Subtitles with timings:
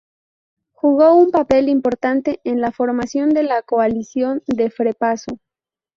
[0.71, 5.37] Jugó un papel importante en la formación de la coalición de FrePaSo.